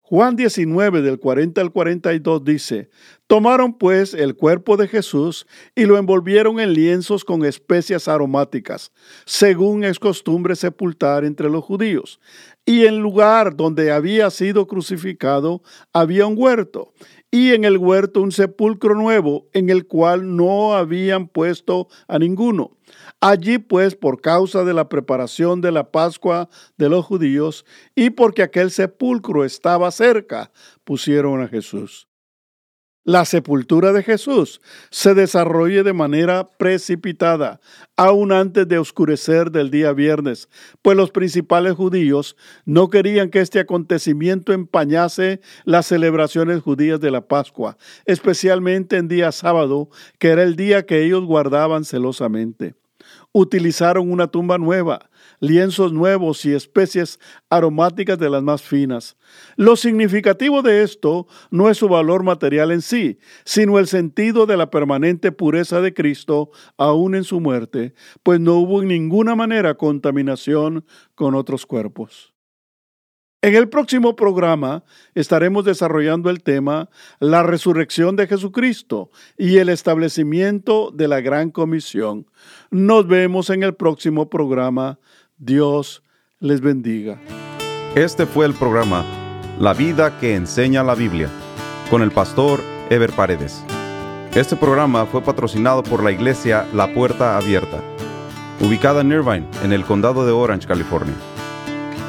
Juan 0.06 0.36
19 0.36 1.00
del 1.00 1.18
40 1.18 1.62
al 1.62 1.72
42 1.72 2.44
dice, 2.44 2.90
Tomaron 3.26 3.78
pues 3.78 4.12
el 4.12 4.36
cuerpo 4.36 4.76
de 4.76 4.86
Jesús 4.86 5.46
y 5.74 5.86
lo 5.86 5.96
envolvieron 5.96 6.60
en 6.60 6.74
lienzos 6.74 7.24
con 7.24 7.42
especias 7.42 8.06
aromáticas, 8.06 8.92
según 9.24 9.82
es 9.82 9.98
costumbre 9.98 10.56
sepultar 10.56 11.24
entre 11.24 11.48
los 11.48 11.64
judíos. 11.64 12.20
Y 12.66 12.84
en 12.84 12.98
lugar 12.98 13.56
donde 13.56 13.92
había 13.92 14.28
sido 14.28 14.66
crucificado 14.66 15.62
había 15.94 16.26
un 16.26 16.34
huerto, 16.36 16.92
y 17.34 17.52
en 17.52 17.64
el 17.64 17.78
huerto 17.78 18.22
un 18.22 18.30
sepulcro 18.30 18.94
nuevo 18.94 19.48
en 19.52 19.68
el 19.68 19.88
cual 19.88 20.36
no 20.36 20.74
habían 20.74 21.26
puesto 21.26 21.88
a 22.06 22.20
ninguno. 22.20 22.76
Allí 23.20 23.58
pues, 23.58 23.96
por 23.96 24.20
causa 24.20 24.62
de 24.62 24.72
la 24.72 24.88
preparación 24.88 25.60
de 25.60 25.72
la 25.72 25.90
Pascua 25.90 26.48
de 26.76 26.88
los 26.88 27.04
judíos 27.04 27.66
y 27.96 28.10
porque 28.10 28.44
aquel 28.44 28.70
sepulcro 28.70 29.44
estaba 29.44 29.90
cerca, 29.90 30.52
pusieron 30.84 31.42
a 31.42 31.48
Jesús. 31.48 32.06
La 33.06 33.26
sepultura 33.26 33.92
de 33.92 34.02
Jesús 34.02 34.62
se 34.90 35.12
desarrolla 35.12 35.82
de 35.82 35.92
manera 35.92 36.48
precipitada, 36.56 37.60
aún 37.96 38.32
antes 38.32 38.66
de 38.66 38.78
oscurecer 38.78 39.50
del 39.50 39.70
día 39.70 39.92
viernes, 39.92 40.48
pues 40.80 40.96
los 40.96 41.10
principales 41.10 41.74
judíos 41.74 42.34
no 42.64 42.88
querían 42.88 43.28
que 43.28 43.40
este 43.40 43.60
acontecimiento 43.60 44.54
empañase 44.54 45.42
las 45.64 45.84
celebraciones 45.84 46.62
judías 46.62 46.98
de 46.98 47.10
la 47.10 47.28
Pascua, 47.28 47.76
especialmente 48.06 48.96
en 48.96 49.08
día 49.08 49.32
sábado, 49.32 49.90
que 50.18 50.28
era 50.28 50.42
el 50.42 50.56
día 50.56 50.86
que 50.86 51.04
ellos 51.04 51.26
guardaban 51.26 51.84
celosamente 51.84 52.74
utilizaron 53.34 54.12
una 54.12 54.28
tumba 54.28 54.58
nueva, 54.58 55.10
lienzos 55.40 55.92
nuevos 55.92 56.44
y 56.44 56.54
especies 56.54 57.18
aromáticas 57.50 58.16
de 58.16 58.30
las 58.30 58.44
más 58.44 58.62
finas. 58.62 59.16
Lo 59.56 59.74
significativo 59.74 60.62
de 60.62 60.84
esto 60.84 61.26
no 61.50 61.68
es 61.68 61.76
su 61.76 61.88
valor 61.88 62.22
material 62.22 62.70
en 62.70 62.80
sí, 62.80 63.18
sino 63.44 63.80
el 63.80 63.88
sentido 63.88 64.46
de 64.46 64.56
la 64.56 64.70
permanente 64.70 65.32
pureza 65.32 65.80
de 65.80 65.92
Cristo 65.92 66.50
aún 66.78 67.16
en 67.16 67.24
su 67.24 67.40
muerte, 67.40 67.94
pues 68.22 68.38
no 68.38 68.54
hubo 68.54 68.82
en 68.82 68.88
ninguna 68.88 69.34
manera 69.34 69.74
contaminación 69.74 70.86
con 71.16 71.34
otros 71.34 71.66
cuerpos. 71.66 72.33
En 73.44 73.54
el 73.54 73.68
próximo 73.68 74.16
programa 74.16 74.84
estaremos 75.14 75.66
desarrollando 75.66 76.30
el 76.30 76.42
tema 76.42 76.88
La 77.20 77.42
resurrección 77.42 78.16
de 78.16 78.26
Jesucristo 78.26 79.10
y 79.36 79.58
el 79.58 79.68
establecimiento 79.68 80.90
de 80.90 81.08
la 81.08 81.20
gran 81.20 81.50
comisión. 81.50 82.24
Nos 82.70 83.06
vemos 83.06 83.50
en 83.50 83.62
el 83.62 83.74
próximo 83.74 84.30
programa. 84.30 84.98
Dios 85.36 86.02
les 86.40 86.62
bendiga. 86.62 87.20
Este 87.94 88.24
fue 88.24 88.46
el 88.46 88.54
programa 88.54 89.04
La 89.60 89.74
vida 89.74 90.18
que 90.18 90.36
enseña 90.36 90.82
la 90.82 90.94
Biblia 90.94 91.28
con 91.90 92.00
el 92.00 92.12
pastor 92.12 92.62
Ever 92.88 93.12
Paredes. 93.12 93.62
Este 94.34 94.56
programa 94.56 95.04
fue 95.04 95.20
patrocinado 95.20 95.82
por 95.82 96.02
la 96.02 96.12
iglesia 96.12 96.66
La 96.72 96.94
Puerta 96.94 97.36
Abierta, 97.36 97.82
ubicada 98.62 99.02
en 99.02 99.12
Irvine, 99.12 99.46
en 99.62 99.74
el 99.74 99.84
condado 99.84 100.24
de 100.24 100.32
Orange, 100.32 100.66
California. 100.66 101.14